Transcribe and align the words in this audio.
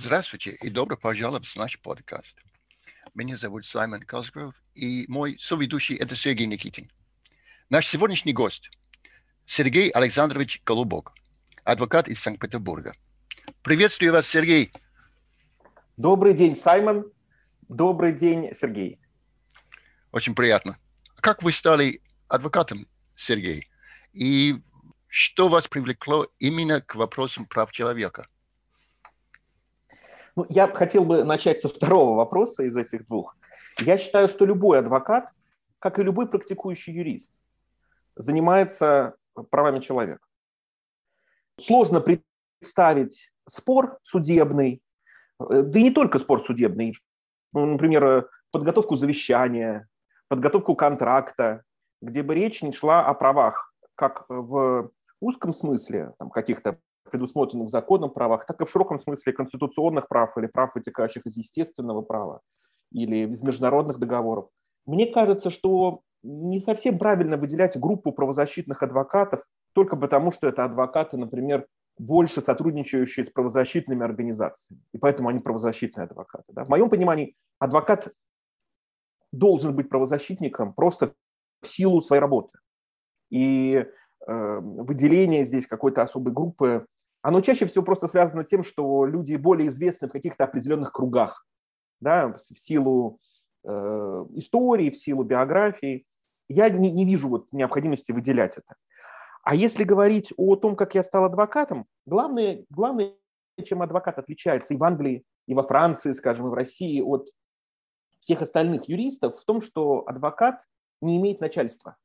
Здравствуйте 0.00 0.52
и 0.52 0.70
добро 0.70 0.96
пожаловать 0.96 1.48
в 1.48 1.56
наш 1.56 1.76
подкаст. 1.80 2.36
Меня 3.14 3.36
зовут 3.36 3.66
Саймон 3.66 4.04
Косгров, 4.04 4.54
и 4.76 5.04
мой 5.08 5.36
соведущий– 5.40 5.96
это 5.98 6.14
Сергей 6.14 6.46
Никитин. 6.46 6.88
Наш 7.68 7.88
сегодняшний 7.88 8.32
гость– 8.32 8.70
Сергей 9.46 9.90
Александрович 9.90 10.62
Голубок, 10.64 11.14
адвокат 11.64 12.06
из 12.06 12.20
Санкт-Петербурга. 12.20 12.94
Приветствую 13.62 14.12
вас, 14.12 14.28
Сергей. 14.28 14.72
Добрый 15.96 16.32
день, 16.32 16.54
Саймон. 16.54 17.10
Добрый 17.68 18.12
день, 18.12 18.54
Сергей. 18.54 19.00
Очень 20.12 20.36
приятно. 20.36 20.78
Как 21.16 21.42
вы 21.42 21.50
стали 21.50 22.02
адвокатом, 22.28 22.86
Сергей? 23.16 23.68
И 24.12 24.60
что 25.08 25.48
вас 25.48 25.66
привлекло 25.66 26.28
именно 26.38 26.80
к 26.80 26.94
вопросам 26.94 27.46
прав 27.46 27.72
человека? 27.72 28.28
Ну, 30.38 30.46
я 30.48 30.68
хотел 30.68 31.04
бы 31.04 31.24
начать 31.24 31.60
со 31.60 31.68
второго 31.68 32.14
вопроса 32.14 32.62
из 32.62 32.76
этих 32.76 33.08
двух. 33.08 33.36
Я 33.80 33.98
считаю, 33.98 34.28
что 34.28 34.44
любой 34.44 34.78
адвокат, 34.78 35.32
как 35.80 35.98
и 35.98 36.04
любой 36.04 36.28
практикующий 36.28 36.92
юрист, 36.92 37.32
занимается 38.14 39.16
правами 39.50 39.80
человека. 39.80 40.24
Сложно 41.60 42.00
представить 42.00 43.32
спор 43.48 43.98
судебный, 44.04 44.80
э, 45.40 45.62
да 45.62 45.80
и 45.80 45.82
не 45.82 45.90
только 45.90 46.20
спор 46.20 46.46
судебный, 46.46 46.96
ну, 47.52 47.66
например, 47.66 48.30
подготовку 48.52 48.94
завещания, 48.94 49.88
подготовку 50.28 50.76
контракта, 50.76 51.64
где 52.00 52.22
бы 52.22 52.36
речь 52.36 52.62
не 52.62 52.72
шла 52.72 53.04
о 53.04 53.12
правах, 53.14 53.74
как 53.96 54.24
в 54.28 54.92
узком 55.18 55.52
смысле, 55.52 56.12
там, 56.20 56.30
каких-то 56.30 56.78
предусмотренных 57.10 57.70
законом 57.70 58.10
правах, 58.10 58.46
так 58.46 58.60
и 58.60 58.64
в 58.64 58.70
широком 58.70 59.00
смысле 59.00 59.32
конституционных 59.32 60.08
прав 60.08 60.36
или 60.36 60.46
прав, 60.46 60.74
вытекающих 60.74 61.26
из 61.26 61.36
естественного 61.36 62.02
права 62.02 62.40
или 62.92 63.30
из 63.30 63.42
международных 63.42 63.98
договоров. 63.98 64.48
Мне 64.86 65.06
кажется, 65.06 65.50
что 65.50 66.00
не 66.22 66.60
совсем 66.60 66.98
правильно 66.98 67.36
выделять 67.36 67.78
группу 67.78 68.12
правозащитных 68.12 68.82
адвокатов 68.82 69.44
только 69.72 69.96
потому, 69.96 70.32
что 70.32 70.48
это 70.48 70.64
адвокаты, 70.64 71.16
например, 71.16 71.66
больше 71.98 72.42
сотрудничающие 72.42 73.24
с 73.24 73.30
правозащитными 73.30 74.04
организациями, 74.04 74.82
и 74.92 74.98
поэтому 74.98 75.28
они 75.28 75.40
правозащитные 75.40 76.04
адвокаты. 76.04 76.52
Да? 76.52 76.64
В 76.64 76.68
моем 76.68 76.88
понимании 76.88 77.36
адвокат 77.58 78.12
должен 79.32 79.74
быть 79.74 79.88
правозащитником 79.88 80.72
просто 80.72 81.12
в 81.60 81.66
силу 81.66 82.00
своей 82.00 82.20
работы. 82.20 82.58
И 83.30 83.84
э, 84.26 84.58
выделение 84.60 85.44
здесь 85.44 85.66
какой-то 85.66 86.02
особой 86.02 86.32
группы, 86.32 86.86
оно 87.28 87.42
чаще 87.42 87.66
всего 87.66 87.84
просто 87.84 88.06
связано 88.06 88.42
с 88.42 88.46
тем, 88.46 88.64
что 88.64 89.04
люди 89.04 89.36
более 89.36 89.68
известны 89.68 90.08
в 90.08 90.12
каких-то 90.12 90.44
определенных 90.44 90.92
кругах, 90.92 91.46
да, 92.00 92.28
в 92.28 92.58
силу 92.58 93.20
э, 93.64 93.70
истории, 94.36 94.88
в 94.88 94.96
силу 94.96 95.24
биографии. 95.24 96.06
Я 96.48 96.70
не, 96.70 96.90
не 96.90 97.04
вижу 97.04 97.28
вот 97.28 97.52
необходимости 97.52 98.12
выделять 98.12 98.56
это. 98.56 98.76
А 99.42 99.54
если 99.54 99.84
говорить 99.84 100.32
о 100.38 100.56
том, 100.56 100.74
как 100.74 100.94
я 100.94 101.02
стал 101.02 101.26
адвокатом, 101.26 101.84
главное, 102.06 102.64
главное, 102.70 103.12
чем 103.62 103.82
адвокат 103.82 104.18
отличается 104.18 104.72
и 104.72 104.78
в 104.78 104.84
Англии, 104.84 105.22
и 105.46 105.52
во 105.52 105.64
Франции, 105.64 106.12
скажем, 106.12 106.46
и 106.46 106.50
в 106.50 106.54
России 106.54 107.02
от 107.02 107.28
всех 108.20 108.40
остальных 108.40 108.88
юристов, 108.88 109.38
в 109.38 109.44
том, 109.44 109.60
что 109.60 110.02
адвокат 110.06 110.62
не 111.02 111.18
имеет 111.18 111.42
начальства. 111.42 111.98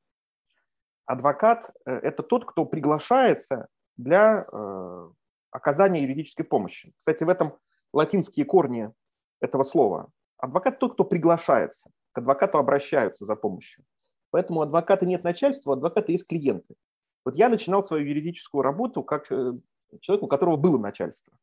Адвокат 1.06 1.72
э,– 1.86 1.92
это 2.04 2.24
тот, 2.24 2.44
кто 2.44 2.66
приглашается 2.66 3.70
для 3.98 4.46
э, 4.52 5.10
оказания 5.52 6.02
юридической 6.02 6.44
помощи. 6.44 6.94
Кстати, 6.98 7.24
в 7.24 7.30
этом 7.30 7.58
латинские 7.94 8.46
корни 8.46 8.92
этого 9.40 9.64
слова. 9.64 10.10
Адвокат– 10.38 10.80
тот, 10.80 10.94
кто 10.94 11.06
приглашается, 11.06 11.92
к 12.12 12.18
адвокату 12.18 12.58
обращаются 12.58 13.26
за 13.26 13.36
помощью. 13.36 13.84
Поэтому 14.32 14.60
у 14.60 14.64
адвоката 14.64 15.06
нет 15.06 15.24
начальства, 15.24 15.72
у 15.72 15.74
адвоката 15.74 16.12
есть 16.12 16.28
клиенты. 16.28 16.76
Вот 17.24 17.36
я 17.36 17.50
начинал 17.50 17.84
свою 17.84 18.06
юридическую 18.06 18.62
работу 18.62 19.04
как 19.04 19.32
э, 19.32 19.54
человек, 20.02 20.24
у 20.24 20.28
которого 20.28 20.58
было 20.58 20.78
начальство. 20.78 21.38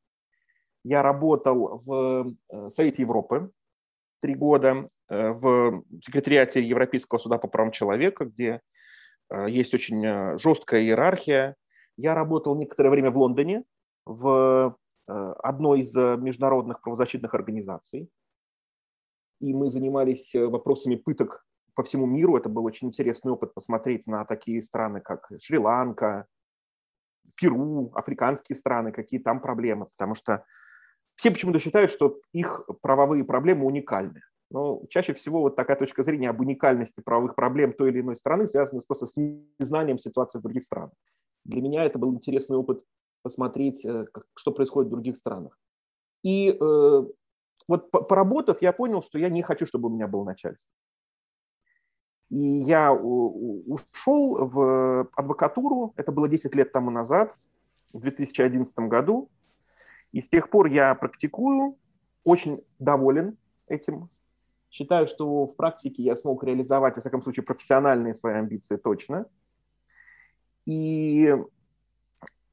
Я 0.85 1.03
работал 1.03 1.83
в 1.85 2.35
э, 2.51 2.71
Совете 2.71 3.03
Европы 3.03 3.51
три 4.21 4.35
года, 4.35 4.87
в 5.09 5.83
секретариате 6.05 6.63
Европейского 6.63 7.19
суда 7.19 7.39
по 7.39 7.49
правам 7.49 7.73
человека, 7.73 8.27
где 8.27 8.61
есть 9.49 9.73
очень 9.73 10.39
жесткая 10.39 10.83
иерархия. 10.83 11.57
Я 12.01 12.15
работал 12.15 12.57
некоторое 12.57 12.89
время 12.89 13.11
в 13.11 13.19
Лондоне, 13.19 13.65
в 14.07 14.75
одной 15.07 15.81
из 15.81 15.95
международных 15.95 16.81
правозащитных 16.81 17.35
организаций. 17.35 18.09
И 19.41 19.53
мы 19.53 19.69
занимались 19.71 20.35
вопросами 20.35 20.97
пыток 20.97 21.45
по 21.75 21.83
всему 21.83 22.07
миру. 22.07 22.37
Это 22.37 22.49
был 22.49 22.65
очень 22.65 22.89
интересный 22.89 23.33
опыт 23.33 23.53
посмотреть 23.53 24.07
на 24.07 24.25
такие 24.25 24.63
страны, 24.63 25.01
как 25.01 25.31
Шри-Ланка, 25.39 26.27
Перу, 27.37 27.93
африканские 27.95 28.57
страны, 28.57 28.93
какие 28.93 29.21
там 29.21 29.41
проблемы, 29.41 29.87
потому 29.87 30.15
что 30.15 30.45
все 31.17 31.31
почему-то 31.31 31.59
считают, 31.59 31.91
что 31.91 32.19
их 32.33 32.67
правовые 32.81 33.25
проблемы 33.25 33.67
уникальны. 33.67 34.23
Но 34.51 34.83
чаще 34.89 35.13
всего 35.13 35.41
вот 35.43 35.55
такая 35.55 35.77
точка 35.77 36.03
зрения 36.03 36.31
об 36.31 36.41
уникальности 36.41 37.03
правовых 37.03 37.35
проблем 37.35 37.73
той 37.73 37.91
или 37.91 38.01
иной 38.01 38.17
страны 38.17 38.49
связана 38.49 38.81
просто 38.87 39.07
с 39.07 39.13
незнанием 39.17 39.99
ситуации 39.99 40.39
в 40.39 40.43
других 40.43 40.65
странах. 40.65 40.95
Для 41.45 41.63
меня 41.63 41.85
это 41.85 41.99
был 41.99 42.15
интересный 42.15 42.57
опыт 42.57 42.85
посмотреть, 43.23 43.85
э, 43.85 44.07
что 44.35 44.53
происходит 44.53 44.89
в 44.89 44.93
других 44.93 45.17
странах. 45.17 45.59
И 46.23 46.51
э, 46.51 47.05
вот 47.69 47.91
поработав, 47.91 48.63
я 48.63 48.73
понял, 48.73 49.03
что 49.03 49.19
я 49.19 49.29
не 49.29 49.43
хочу, 49.43 49.67
чтобы 49.67 49.89
у 49.89 49.93
меня 49.93 50.09
было 50.09 50.25
начальство. 50.25 50.71
И 52.31 52.39
я 52.39 52.93
ушел 52.93 54.37
в 54.47 55.09
адвокатуру, 55.17 55.93
это 55.97 56.13
было 56.13 56.29
10 56.29 56.55
лет 56.55 56.73
тому 56.73 56.91
назад, 56.91 57.37
в 57.93 57.99
2011 57.99 58.77
году. 58.81 59.29
И 60.13 60.21
с 60.21 60.29
тех 60.29 60.51
пор 60.51 60.67
я 60.67 60.95
практикую, 60.95 61.77
очень 62.25 62.63
доволен 62.79 63.37
этим. 63.67 64.09
Считаю, 64.71 65.07
что 65.09 65.47
в 65.47 65.57
практике 65.57 66.03
я 66.03 66.17
смог 66.17 66.45
реализовать, 66.45 66.95
во 66.95 67.01
всяком 67.01 67.23
случае, 67.23 67.45
профессиональные 67.45 68.15
свои 68.15 68.35
амбиции 68.35 68.77
точно. 68.77 69.27
И 70.67 71.35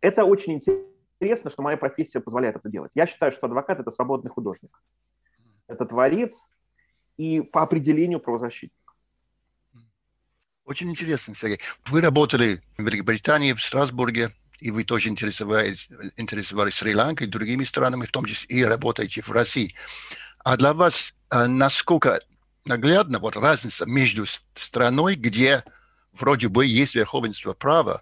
это 0.02 0.26
очень 0.26 0.54
интересно, 0.54 1.50
что 1.50 1.62
моя 1.62 1.78
профессия 1.78 2.20
позволяет 2.20 2.56
это 2.56 2.70
делать. 2.70 2.92
Я 2.96 3.08
считаю, 3.08 3.32
что 3.32 3.48
адвокат– 3.48 3.80
это 3.82 3.92
свободный 3.92 4.32
художник. 4.32 4.82
Это 5.68 5.86
творец 5.86 6.48
и 7.18 7.42
по 7.42 7.64
определению 7.64 8.20
правозащитник. 8.20 8.74
Очень 10.66 10.90
интересно, 10.90 11.34
Сергей. 11.36 11.60
Вы 11.86 12.02
работали 12.02 12.62
в 12.78 12.84
Великобритании, 12.84 13.54
в 13.54 13.62
Страсбурге, 13.64 14.34
и 14.60 14.72
вы 14.72 14.84
тоже 14.84 15.10
интересовались, 15.10 15.88
интересовались 16.18 16.74
Шри-Ланкой 16.74 17.28
другими 17.28 17.64
странами, 17.64 18.06
в 18.06 18.12
том 18.12 18.26
числе 18.26 18.58
и 18.58 18.64
работаете 18.64 19.22
в 19.22 19.32
России. 19.32 19.76
А 20.44 20.58
для 20.58 20.74
вас 20.74 21.14
а, 21.30 21.48
насколько 21.48 22.22
наглядна 22.66 23.20
вот 23.20 23.38
разница 23.38 23.86
между 23.86 24.26
страной, 24.56 25.16
где 25.16 25.64
вроде 26.20 26.48
бы 26.50 26.66
есть 26.66 26.96
верховенство 26.96 27.54
права, 27.54 28.02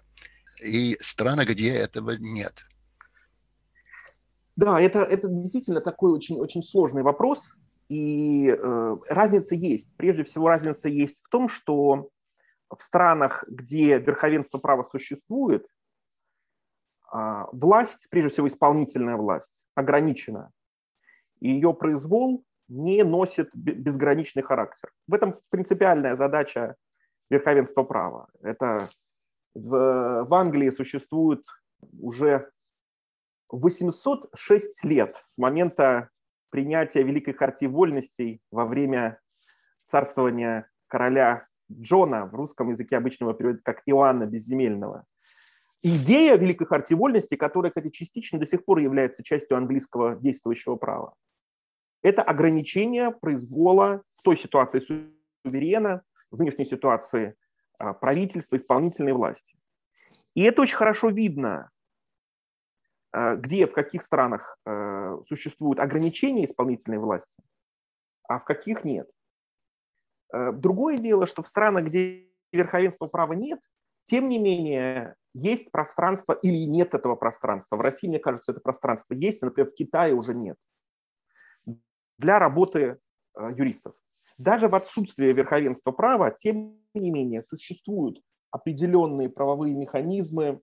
и 0.62 0.96
страна, 1.00 1.44
где 1.44 1.70
этого 1.70 2.12
нет? 2.12 2.54
Да, 4.56 4.80
это, 4.80 5.00
это 5.00 5.28
действительно 5.28 5.80
такой 5.80 6.12
очень, 6.12 6.38
очень 6.38 6.62
сложный 6.62 7.02
вопрос. 7.02 7.52
И 7.88 8.48
э, 8.48 8.96
разница 9.08 9.54
есть. 9.54 9.96
Прежде 9.96 10.24
всего, 10.24 10.48
разница 10.48 10.88
есть 10.88 11.24
в 11.24 11.28
том, 11.28 11.48
что 11.48 12.08
в 12.74 12.82
странах, 12.82 13.44
где 13.48 13.98
верховенство 13.98 14.58
права 14.58 14.82
существует, 14.82 15.66
а, 17.08 17.46
власть, 17.52 18.08
прежде 18.10 18.30
всего 18.30 18.48
исполнительная 18.48 19.16
власть, 19.16 19.64
ограничена. 19.74 20.50
И 21.40 21.50
ее 21.50 21.72
произвол 21.74 22.44
не 22.68 23.04
носит 23.04 23.54
безграничный 23.54 24.42
характер. 24.42 24.92
В 25.06 25.14
этом 25.14 25.34
принципиальная 25.50 26.16
задача 26.16 26.74
верховенства 27.30 27.82
права. 27.82 28.28
Это 28.42 28.88
в, 29.54 30.24
в 30.24 30.34
Англии 30.34 30.70
существует 30.70 31.44
уже 32.00 32.50
806 33.50 34.84
лет 34.84 35.14
с 35.28 35.38
момента 35.38 36.10
принятия 36.50 37.02
Великой 37.02 37.34
Хартии 37.34 37.66
Вольностей 37.66 38.40
во 38.50 38.64
время 38.66 39.20
царствования 39.84 40.70
короля 40.88 41.46
Джона 41.70 42.26
в 42.26 42.34
русском 42.34 42.70
языке 42.70 42.96
обычного 42.96 43.34
переводят 43.34 43.62
как 43.64 43.82
Иоанна 43.86 44.24
Безземельного. 44.26 45.04
Идея 45.82 46.36
Великой 46.36 46.66
Хартии 46.66 46.94
Вольности, 46.94 47.36
которая, 47.36 47.70
кстати, 47.70 47.90
частично 47.90 48.38
до 48.38 48.46
сих 48.46 48.64
пор 48.64 48.78
является 48.78 49.22
частью 49.22 49.56
английского 49.56 50.16
действующего 50.16 50.76
права, 50.76 51.14
это 52.02 52.22
ограничение 52.22 53.10
произвола 53.10 54.02
в 54.14 54.22
той 54.22 54.38
ситуации 54.38 54.80
суверена, 55.44 56.02
в 56.36 56.38
нынешней 56.38 56.64
ситуации 56.64 57.34
а, 57.78 57.92
правительства, 57.92 58.56
исполнительной 58.56 59.12
власти. 59.12 59.56
И 60.34 60.42
это 60.42 60.62
очень 60.62 60.76
хорошо 60.76 61.08
видно 61.08 61.70
где, 63.36 63.66
в 63.66 63.72
каких 63.72 64.02
странах 64.02 64.58
существуют 65.26 65.80
ограничения 65.80 66.44
исполнительной 66.44 66.98
власти, 66.98 67.42
а 68.28 68.38
в 68.38 68.44
каких 68.44 68.84
нет. 68.84 69.10
Другое 70.30 70.98
дело, 70.98 71.26
что 71.26 71.42
в 71.42 71.48
странах, 71.48 71.86
где 71.86 72.28
верховенства 72.52 73.06
права 73.06 73.32
нет, 73.32 73.58
тем 74.04 74.26
не 74.26 74.38
менее, 74.38 75.14
есть 75.32 75.70
пространство 75.70 76.34
или 76.34 76.66
нет 76.66 76.92
этого 76.92 77.16
пространства. 77.16 77.76
В 77.76 77.80
России, 77.80 78.08
мне 78.08 78.18
кажется, 78.18 78.52
это 78.52 78.60
пространство 78.60 79.14
есть, 79.14 79.40
например, 79.40 79.70
в 79.70 79.74
Китае 79.74 80.12
уже 80.12 80.34
нет. 80.34 80.58
Для 82.18 82.38
работы 82.38 82.98
юристов. 83.34 83.94
Даже 84.38 84.68
в 84.68 84.74
отсутствие 84.74 85.32
верховенства 85.32 85.92
права, 85.92 86.30
тем 86.30 86.78
не 86.94 87.10
менее, 87.10 87.42
существуют 87.42 88.20
определенные 88.50 89.28
правовые 89.28 89.74
механизмы, 89.74 90.60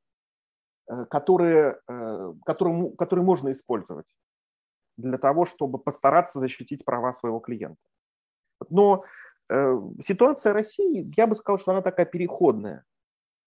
э, 0.88 1.06
которые, 1.06 1.80
э, 1.88 2.34
которые, 2.46 2.96
которые 2.96 3.26
можно 3.26 3.52
использовать 3.52 4.08
для 4.98 5.18
того, 5.18 5.46
чтобы 5.46 5.80
постараться 5.80 6.40
защитить 6.40 6.86
права 6.86 7.14
своего 7.14 7.40
клиента. 7.40 7.82
Но 8.70 9.02
ситуация 10.02 10.54
России, 10.54 11.12
я 11.18 11.28
бы 11.28 11.36
сказал, 11.36 11.60
что 11.60 11.72
она 11.72 11.82
такая 11.82 12.06
переходная. 12.06 12.86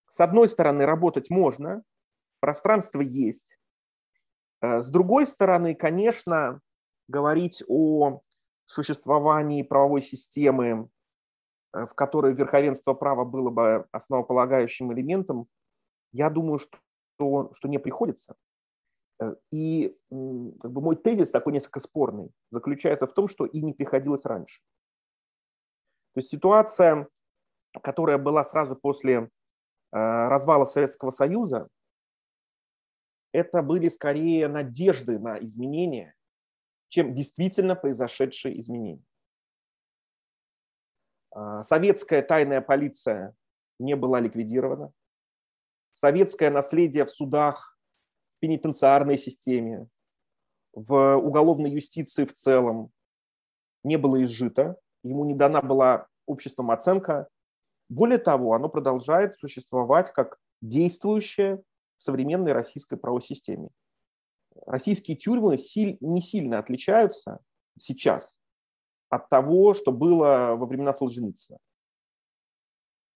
С 0.08 0.20
одной 0.20 0.46
стороны, 0.46 0.84
работать 0.84 1.30
можно, 1.30 1.82
пространство 2.40 3.00
есть. 3.00 3.58
Э, 4.60 4.80
с 4.80 4.88
другой 4.88 5.26
стороны, 5.26 5.74
конечно, 5.74 6.60
говорить 7.08 7.62
о 7.68 8.20
существовании 8.72 9.62
правовой 9.62 10.02
системы, 10.02 10.88
э, 11.72 11.86
в 11.86 11.94
которой 11.94 12.34
верховенство 12.34 12.94
права 12.94 13.24
было 13.24 13.50
бы 13.50 13.86
основополагающим 13.92 14.92
элементом, 14.92 15.46
я 16.12 16.30
думаю, 16.30 16.58
что, 16.58 17.52
что 17.52 17.68
не 17.68 17.78
приходится. 17.78 18.36
Э, 19.20 19.34
и 19.50 19.96
как 20.10 20.72
бы, 20.72 20.80
мой 20.80 20.96
тезис 20.96 21.30
такой 21.30 21.52
несколько 21.52 21.80
спорный, 21.80 22.30
заключается 22.50 23.06
в 23.06 23.12
том, 23.12 23.28
что 23.28 23.46
и 23.46 23.62
не 23.62 23.72
приходилось 23.72 24.24
раньше. 24.24 24.62
То 26.14 26.20
есть 26.20 26.30
ситуация, 26.30 27.08
которая 27.82 28.18
была 28.18 28.42
сразу 28.44 28.74
после 28.74 29.30
Э, 29.92 30.28
развала 30.28 30.64
Советского 30.64 31.10
Союза, 31.10 31.68
это 33.32 33.62
были 33.62 33.88
скорее 33.88 34.48
надежды 34.48 35.18
на 35.18 35.38
изменения, 35.38 36.14
чем 36.88 37.14
действительно 37.14 37.74
произошедшие 37.74 38.60
изменения. 38.60 39.04
Э, 41.34 41.62
советская 41.62 42.22
тайная 42.22 42.60
полиция 42.60 43.34
не 43.78 43.94
была 43.96 44.20
ликвидирована. 44.20 44.92
Советское 45.92 46.50
наследие 46.50 47.04
в 47.04 47.10
судах, 47.10 47.78
в 48.28 48.38
пенитенциарной 48.38 49.16
системе, 49.16 49.88
в 50.72 51.16
уголовной 51.16 51.70
юстиции 51.70 52.24
в 52.24 52.34
целом 52.34 52.90
не 53.82 53.96
было 53.96 54.22
изжито. 54.22 54.76
Ему 55.02 55.24
не 55.24 55.34
дана 55.34 55.62
была 55.62 56.06
обществом 56.26 56.70
оценка 56.70 57.28
более 57.88 58.18
того, 58.18 58.54
оно 58.54 58.68
продолжает 58.68 59.36
существовать 59.36 60.12
как 60.12 60.38
действующее 60.60 61.62
в 61.96 62.02
современной 62.02 62.52
российской 62.52 62.96
правосистеме. 62.96 63.68
Российские 64.66 65.16
тюрьмы 65.16 65.58
не 66.00 66.20
сильно 66.20 66.58
отличаются 66.58 67.40
сейчас 67.78 68.36
от 69.08 69.28
того, 69.28 69.74
что 69.74 69.92
было 69.92 70.54
во 70.56 70.66
времена 70.66 70.94
Солженицына. 70.94 71.58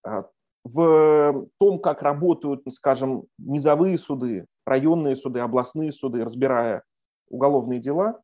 А, 0.04 0.26
в 0.64 1.48
том, 1.58 1.78
как 1.80 2.02
работают, 2.02 2.62
скажем, 2.72 3.24
низовые 3.38 3.98
суды, 3.98 4.46
районные 4.66 5.16
суды, 5.16 5.40
областные 5.40 5.92
суды, 5.92 6.24
разбирая 6.24 6.84
уголовные 7.28 7.80
дела, 7.80 8.20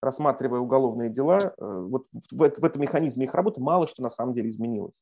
рассматривая 0.00 0.60
уголовные 0.60 1.10
дела, 1.10 1.38
э, 1.40 1.52
вот 1.58 2.06
в, 2.12 2.36
в 2.36 2.64
этом 2.64 2.82
механизме 2.82 3.24
их 3.24 3.34
работы 3.34 3.60
мало 3.60 3.86
что 3.86 4.02
на 4.02 4.10
самом 4.10 4.34
деле 4.34 4.50
изменилось 4.50 4.94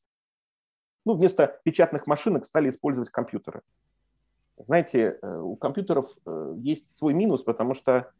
ну, 1.05 1.13
вместо 1.13 1.59
печатных 1.63 2.07
машинок 2.07 2.45
стали 2.45 2.69
использовать 2.69 3.09
компьютеры. 3.09 3.61
Знаете, 4.65 5.17
э, 5.21 5.37
у 5.39 5.55
компьютеров 5.55 6.07
э, 6.25 6.55
есть 6.57 6.95
свой 6.95 7.13
минус, 7.13 7.43
потому 7.43 7.73
что 7.73 8.11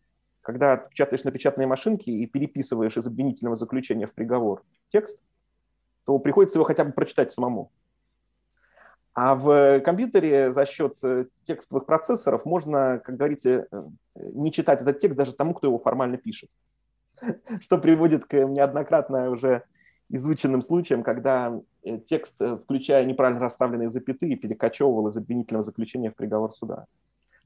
когда 0.41 0.75
печатаешь 0.77 1.23
на 1.23 1.31
печатной 1.31 1.65
машинке 1.65 2.11
и 2.11 2.25
переписываешь 2.25 2.97
из 2.97 3.07
обвинительного 3.07 3.55
заключения 3.55 4.07
в 4.07 4.13
приговор 4.13 4.63
текст, 4.91 5.19
то 6.05 6.19
приходится 6.19 6.57
его 6.57 6.65
хотя 6.65 6.83
бы 6.83 6.91
прочитать 6.91 7.31
самому. 7.31 7.71
А 9.13 9.35
в 9.35 9.79
компьютере 9.81 10.51
за 10.51 10.65
счет 10.65 10.97
э, 11.03 11.25
текстовых 11.43 11.85
процессоров 11.85 12.45
можно, 12.45 12.99
как 13.03 13.15
говорится, 13.15 13.67
не 14.15 14.51
читать 14.51 14.81
этот 14.81 14.99
текст 14.99 15.17
даже 15.17 15.33
тому, 15.33 15.53
кто 15.53 15.67
его 15.67 15.77
формально 15.77 16.17
пишет. 16.17 16.49
Что 17.61 17.77
приводит 17.77 18.25
к 18.25 18.33
неоднократно 18.33 19.29
уже 19.29 19.63
изученным 20.13 20.61
случаем, 20.61 21.03
когда 21.03 21.59
э, 21.83 21.97
текст, 21.97 22.39
э, 22.39 22.57
включая 22.57 23.03
неправильно 23.05 23.41
расставленные 23.41 23.89
запятые, 23.89 24.35
перекочевывал 24.35 25.07
из 25.07 25.17
обвинительного 25.17 25.63
заключения 25.63 26.11
в 26.11 26.15
приговор 26.15 26.53
суда. 26.53 26.85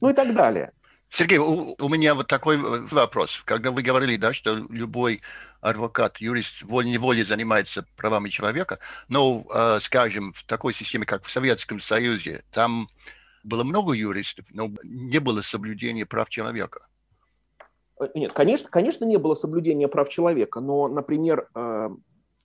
Ну 0.02 0.10
и 0.10 0.14
так 0.14 0.34
далее. 0.36 0.74
Сергей, 1.10 1.38
у, 1.38 1.76
у 1.80 1.90
меня 1.90 2.14
вот 2.14 2.28
такой 2.28 2.58
э, 2.58 2.88
вопрос. 2.92 3.42
Когда 3.46 3.72
вы 3.72 3.82
говорили, 3.82 4.18
да, 4.18 4.34
что 4.34 4.68
любой 4.70 5.22
адвокат, 5.62 6.18
юрист 6.18 6.62
волей-неволей 6.64 7.24
занимается 7.24 7.86
правами 7.96 8.28
человека, 8.28 8.80
но, 9.08 9.46
э, 9.54 9.80
скажем, 9.82 10.34
в 10.34 10.44
такой 10.44 10.74
системе, 10.74 11.06
как 11.06 11.24
в 11.24 11.32
Советском 11.32 11.80
Союзе, 11.80 12.44
там 12.52 12.90
было 13.46 13.64
много 13.64 13.94
юристов, 13.94 14.46
но 14.50 14.70
не 14.84 15.20
было 15.20 15.42
соблюдения 15.42 16.06
прав 16.06 16.28
человека. 16.30 16.86
Нет, 18.14 18.34
конечно, 18.34 18.70
конечно, 18.70 19.06
не 19.06 19.18
было 19.18 19.36
соблюдения 19.36 19.88
прав 19.88 20.10
человека, 20.10 20.60
но, 20.60 20.90
например, 20.90 21.48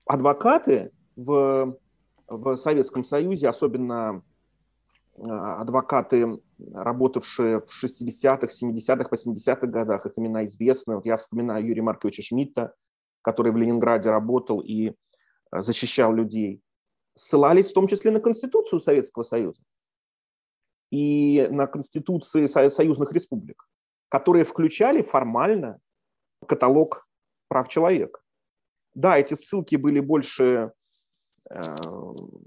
адвокаты 0.06 0.92
в, 1.16 1.76
в 2.28 2.56
Советском 2.56 3.04
Союзе, 3.04 3.48
особенно 3.48 4.22
а, 5.18 5.60
адвокаты, 5.60 6.40
работавшие 6.72 7.60
в 7.60 7.84
60-х, 7.84 8.46
70-х, 8.46 9.08
80-х 9.10 9.66
годах, 9.66 10.06
их 10.06 10.12
имена 10.16 10.46
известны. 10.46 10.96
Вот 10.96 11.06
я 11.06 11.16
вспоминаю 11.16 11.66
Юрия 11.66 11.82
Марковича 11.82 12.22
Шмидта, 12.22 12.74
который 13.22 13.52
в 13.52 13.56
Ленинграде 13.56 14.10
работал 14.10 14.60
и 14.60 14.94
а, 15.50 15.62
защищал 15.62 16.12
людей, 16.12 16.62
ссылались 17.14 17.70
в 17.70 17.74
том 17.74 17.86
числе 17.86 18.10
на 18.10 18.20
Конституцию 18.20 18.80
Советского 18.80 19.22
Союза 19.22 19.60
и 20.90 21.48
на 21.50 21.66
Конституции 21.66 22.46
союзных 22.46 23.12
республик, 23.12 23.66
которые 24.08 24.44
включали 24.44 25.02
формально 25.02 25.78
каталог 26.46 27.06
прав 27.48 27.68
человека. 27.68 28.20
Да, 28.94 29.18
эти 29.18 29.34
ссылки 29.34 29.76
были 29.76 30.00
больше 30.00 30.72
э, 31.50 31.76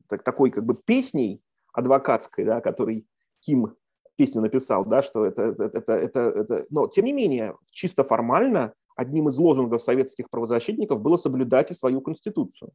так, 0.07 0.23
такой 0.23 0.51
как 0.51 0.65
бы 0.65 0.75
песней 0.75 1.41
адвокатской, 1.73 2.45
да, 2.45 2.61
который 2.61 3.07
Ким 3.39 3.75
песню 4.15 4.41
написал, 4.41 4.85
да, 4.85 5.01
что 5.01 5.25
это, 5.25 5.41
это, 5.41 5.63
это, 5.63 5.93
это, 5.93 6.19
это... 6.19 6.65
Но, 6.69 6.87
тем 6.87 7.05
не 7.05 7.13
менее, 7.13 7.55
чисто 7.71 8.03
формально 8.03 8.73
одним 8.95 9.29
из 9.29 9.37
лозунгов 9.37 9.81
советских 9.81 10.29
правозащитников 10.29 11.01
было 11.01 11.17
соблюдать 11.17 11.71
и 11.71 11.73
свою 11.73 12.01
конституцию. 12.01 12.71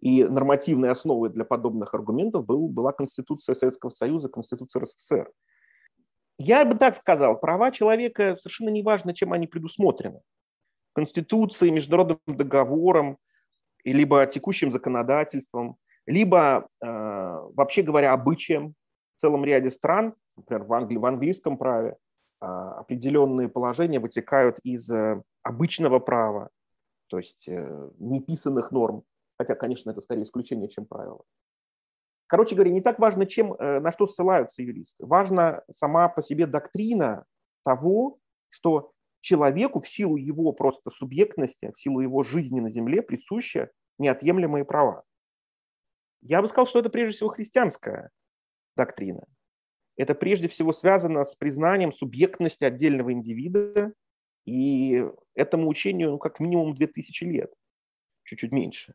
И 0.00 0.22
нормативной 0.24 0.90
основой 0.90 1.30
для 1.30 1.44
подобных 1.44 1.94
аргументов 1.94 2.44
был, 2.44 2.68
была 2.68 2.92
Конституция 2.92 3.54
Советского 3.54 3.90
Союза, 3.90 4.28
Конституция 4.28 4.82
РСФСР. 4.82 5.30
Я 6.36 6.64
бы 6.66 6.74
так 6.74 6.96
сказал, 6.96 7.38
права 7.38 7.70
человека 7.70 8.36
совершенно 8.38 8.68
не 8.68 8.82
важно, 8.82 9.14
чем 9.14 9.32
они 9.32 9.46
предусмотрены. 9.46 10.20
Конституцией, 10.94 11.72
международным 11.72 12.18
договором, 12.26 13.18
либо 13.84 14.26
текущим 14.26 14.72
законодательством, 14.72 15.76
либо, 16.06 16.68
э, 16.82 16.86
вообще 16.86 17.82
говоря, 17.82 18.12
обычаем 18.12 18.74
в 19.16 19.20
целом 19.20 19.44
ряде 19.44 19.70
стран, 19.70 20.14
например, 20.36 20.64
в, 20.64 20.72
Англи- 20.72 20.96
в 20.96 21.04
английском 21.04 21.58
праве, 21.58 21.96
э, 22.40 22.46
определенные 22.46 23.48
положения 23.48 23.98
вытекают 23.98 24.58
из 24.62 24.90
э, 24.90 25.22
обычного 25.42 25.98
права, 25.98 26.50
то 27.08 27.18
есть 27.18 27.46
неписанных 27.98 28.72
норм, 28.72 29.04
хотя, 29.38 29.54
конечно, 29.54 29.90
это 29.90 30.00
скорее 30.00 30.22
исключение, 30.22 30.68
чем 30.68 30.86
правило. 30.86 31.22
Короче 32.26 32.54
говоря, 32.54 32.72
не 32.72 32.80
так 32.80 32.98
важно, 32.98 33.26
чем, 33.26 33.54
на 33.58 33.92
что 33.92 34.06
ссылаются 34.06 34.62
юристы. 34.62 35.04
Важна 35.04 35.62
сама 35.70 36.08
по 36.08 36.22
себе 36.22 36.46
доктрина 36.46 37.26
того, 37.62 38.18
что 38.48 38.93
человеку 39.24 39.80
в 39.80 39.88
силу 39.88 40.16
его 40.16 40.52
просто 40.52 40.90
субъектности, 40.90 41.72
в 41.74 41.80
силу 41.80 42.00
его 42.00 42.22
жизни 42.22 42.60
на 42.60 42.70
земле 42.70 43.02
присущи 43.02 43.70
неотъемлемые 43.98 44.66
права. 44.66 45.02
Я 46.20 46.42
бы 46.42 46.48
сказал, 46.48 46.66
что 46.66 46.78
это 46.78 46.90
прежде 46.90 47.16
всего 47.16 47.30
христианская 47.30 48.10
доктрина. 48.76 49.24
Это 49.96 50.14
прежде 50.14 50.48
всего 50.48 50.72
связано 50.72 51.24
с 51.24 51.36
признанием 51.36 51.92
субъектности 51.92 52.64
отдельного 52.64 53.12
индивида, 53.12 53.94
и 54.44 55.06
этому 55.34 55.68
учению 55.68 56.10
ну, 56.10 56.18
как 56.18 56.38
минимум 56.38 56.74
2000 56.74 57.24
лет, 57.24 57.50
чуть-чуть 58.24 58.52
меньше. 58.52 58.92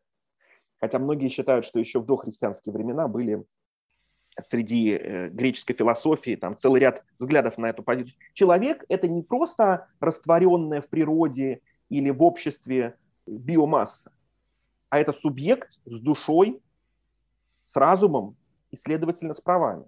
Хотя 0.80 1.00
многие 1.00 1.30
считают, 1.30 1.66
что 1.66 1.80
еще 1.80 2.00
в 2.00 2.06
дохристианские 2.06 2.74
времена 2.74 3.08
были 3.08 3.44
среди 4.44 4.92
э, 4.92 5.30
греческой 5.30 5.76
философии, 5.76 6.36
там 6.36 6.58
целый 6.58 6.82
ряд 6.82 7.04
взглядов 7.20 7.58
на 7.58 7.68
эту 7.68 7.84
позицию. 7.84 8.16
Человек– 8.34 8.84
это 8.90 9.08
не 9.08 9.22
просто 9.22 9.88
растворенная 10.00 10.82
в 10.82 10.90
природе 10.90 11.62
или 11.90 12.10
в 12.10 12.22
обществе 12.24 12.96
биомасса, 13.26 14.12
а 14.90 15.00
это 15.00 15.12
субъект 15.12 15.80
с 15.86 16.00
душой, 16.00 16.62
с 17.66 17.76
разумом 17.76 18.36
и, 18.72 18.76
следовательно, 18.76 19.34
с 19.34 19.42
правами. 19.42 19.86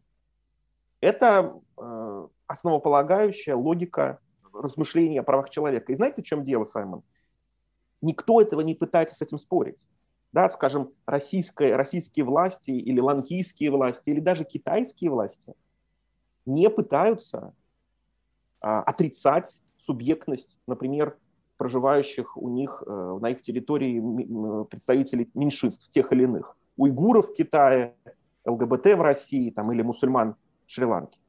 Это 1.00 1.60
э, 1.77 2.27
основополагающая 2.48 3.55
логика 3.55 4.20
размышления 4.53 5.22
о 5.22 5.24
правах 5.24 5.50
человека. 5.50 5.91
И 5.91 5.96
знаете, 5.96 6.22
в 6.22 6.25
чем 6.25 6.43
дело, 6.43 6.63
Саймон? 6.63 7.03
Никто 8.01 8.41
этого 8.41 8.62
не 8.62 8.75
пытается 8.75 9.15
с 9.15 9.22
этим 9.22 9.38
спорить 9.38 9.88
да, 10.33 10.50
скажем, 10.50 10.91
российские, 11.05 11.75
российские 11.75 12.25
власти 12.25 12.71
или 12.71 13.00
ланкийские 13.00 13.71
власти, 13.71 14.09
или 14.09 14.19
даже 14.19 14.43
китайские 14.43 15.11
власти 15.11 15.53
не 16.45 16.69
пытаются 16.69 17.53
а, 18.59 18.81
отрицать 18.81 19.61
субъектность, 19.77 20.59
например, 20.67 21.17
проживающих 21.57 22.38
у 22.38 22.50
них 22.50 22.81
э, 22.88 23.17
на 23.21 23.29
их 23.29 23.43
территории 23.43 24.00
представителей 24.65 25.29
меньшинств, 25.35 25.91
тех 25.91 26.11
или 26.11 26.23
иных. 26.23 26.57
Уйгуров 26.75 27.29
в 27.29 27.33
Китае, 27.35 27.95
ЛГБТ 28.45 28.95
в 28.95 29.01
России 29.01 29.51
там, 29.51 29.71
или 29.71 29.83
мусульман 29.83 30.35
в 30.65 30.71
Шри-Ланке. 30.71 31.19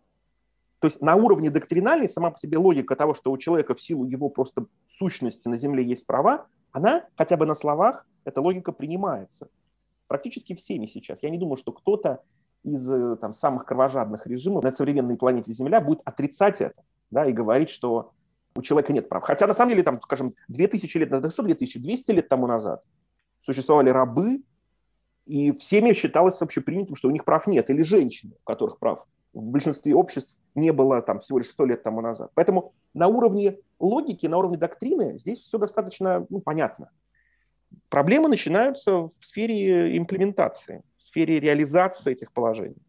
То 0.78 0.86
есть 0.86 1.02
на 1.02 1.16
уровне 1.16 1.50
доктринальной 1.50 2.08
сама 2.08 2.30
по 2.30 2.38
себе 2.38 2.56
логика 2.56 2.96
того, 2.96 3.12
что 3.12 3.30
у 3.30 3.36
человека 3.36 3.74
в 3.74 3.82
силу 3.82 4.06
его 4.06 4.30
просто 4.30 4.64
сущности 4.86 5.48
на 5.48 5.58
Земле 5.58 5.84
есть 5.84 6.06
права, 6.06 6.46
она 6.70 7.04
хотя 7.14 7.36
бы 7.36 7.44
на 7.44 7.54
словах 7.54 8.06
эта 8.24 8.40
логика 8.40 8.72
принимается 8.72 9.48
практически 10.08 10.54
всеми 10.54 10.86
сейчас. 10.86 11.18
Я 11.22 11.30
не 11.30 11.38
думаю, 11.38 11.56
что 11.56 11.72
кто-то 11.72 12.22
из 12.64 12.88
э, 12.88 13.16
там, 13.16 13.34
самых 13.34 13.64
кровожадных 13.64 14.26
режимов 14.26 14.62
на 14.62 14.72
современной 14.72 15.16
планете 15.16 15.52
Земля 15.52 15.80
будет 15.80 16.00
отрицать 16.04 16.60
это 16.60 16.82
да, 17.10 17.26
и 17.26 17.32
говорить, 17.32 17.70
что 17.70 18.12
у 18.54 18.62
человека 18.62 18.92
нет 18.92 19.08
прав. 19.08 19.24
Хотя 19.24 19.46
на 19.46 19.54
самом 19.54 19.70
деле, 19.70 19.82
там, 19.82 20.00
скажем, 20.00 20.34
2000 20.48 20.98
лет, 20.98 21.10
назад, 21.10 21.32
что 21.32 21.42
2200 21.42 22.10
лет 22.10 22.28
тому 22.28 22.46
назад 22.46 22.82
существовали 23.40 23.90
рабы, 23.90 24.42
и 25.26 25.52
всеми 25.52 25.92
считалось 25.92 26.42
общепринятым, 26.42 26.96
что 26.96 27.08
у 27.08 27.10
них 27.10 27.24
прав 27.24 27.46
нет, 27.46 27.70
или 27.70 27.82
женщины, 27.82 28.34
у 28.34 28.44
которых 28.44 28.78
прав 28.78 29.06
в 29.32 29.46
большинстве 29.46 29.94
обществ 29.94 30.36
не 30.54 30.72
было 30.72 31.00
там 31.00 31.20
всего 31.20 31.38
лишь 31.38 31.48
100 31.48 31.64
лет 31.66 31.82
тому 31.82 32.00
назад. 32.00 32.30
Поэтому 32.34 32.74
на 32.94 33.08
уровне 33.08 33.58
логики, 33.78 34.26
на 34.26 34.38
уровне 34.38 34.58
доктрины 34.58 35.18
здесь 35.18 35.38
все 35.38 35.58
достаточно 35.58 36.26
ну, 36.28 36.40
понятно. 36.40 36.90
Проблемы 37.88 38.28
начинаются 38.28 38.92
в 38.92 39.12
сфере 39.20 39.96
имплементации, 39.96 40.82
в 40.96 41.02
сфере 41.02 41.40
реализации 41.40 42.12
этих 42.12 42.32
положений. 42.32 42.82